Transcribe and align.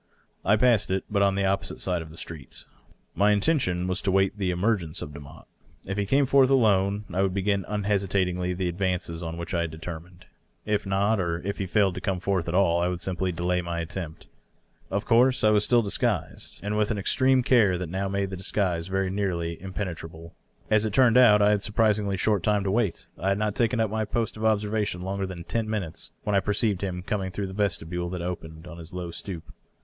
I 0.43 0.55
passed 0.55 0.89
it, 0.89 1.03
but 1.11 1.21
on 1.21 1.35
the 1.35 1.45
opposite 1.45 1.79
side 1.79 2.01
of 2.01 2.09
the 2.09 2.17
street. 2.17 2.65
My 3.13 3.29
intention 3.31 3.85
was 3.85 4.01
to 4.01 4.09
wait 4.11 4.35
the 4.35 4.49
emei^enoe 4.49 4.99
of 4.99 5.11
Demotte. 5.13 5.45
If 5.85 5.95
he 5.95 6.07
came 6.07 6.25
forth 6.25 6.49
alone, 6.49 7.05
I 7.13 7.21
would 7.21 7.35
b^in 7.35 7.63
unhesitatingly 7.67 8.55
the 8.55 8.67
advances 8.67 9.21
on 9.21 9.37
which 9.37 9.53
I 9.53 9.61
had 9.61 9.69
determined. 9.69 10.25
If 10.65 10.87
not, 10.87 11.19
or 11.19 11.39
if 11.43 11.59
he 11.59 11.67
failed 11.67 11.93
to 11.93 12.01
come 12.01 12.19
forth 12.19 12.47
at 12.47 12.55
all, 12.55 12.81
I 12.81 12.87
would 12.87 12.99
simply 12.99 13.31
delay 13.31 13.61
my 13.61 13.79
attempt. 13.79 14.25
Of 14.89 15.05
course 15.05 15.43
I 15.43 15.51
was 15.51 15.63
still 15.63 15.83
disguised, 15.83 16.61
and 16.63 16.75
with 16.75 16.89
an 16.89 16.97
extreme 16.97 17.43
care 17.43 17.77
that 17.77 17.87
now 17.89 18.09
made 18.09 18.31
the 18.31 18.35
disguise 18.37 18.87
very 18.87 19.11
nearly 19.11 19.55
impene 19.61 19.85
trable. 19.93 20.31
As 20.71 20.83
it 20.83 20.95
turned 20.95 21.15
out, 21.15 21.43
I 21.43 21.49
had 21.49 21.59
a 21.59 21.59
surprisingly 21.61 22.17
short 22.17 22.41
time 22.41 22.63
to 22.63 22.71
wait. 22.71 23.05
I 23.19 23.29
had 23.29 23.37
not 23.37 23.53
taken 23.53 23.79
up 23.79 23.91
my 23.91 24.05
post 24.05 24.35
of 24.35 24.45
observation 24.45 25.03
longer 25.03 25.27
than 25.27 25.43
ten 25.43 25.69
minutes 25.69 26.09
when 26.23 26.35
I 26.35 26.39
perceived 26.39 26.81
him 26.81 27.03
coming 27.03 27.29
through 27.29 27.45
the 27.49 27.53
vestibule 27.53 28.09
that 28.09 28.23
opened 28.23 28.65
on 28.65 28.79
his 28.79 28.95
low 28.95 29.11
stoop. 29.11 29.53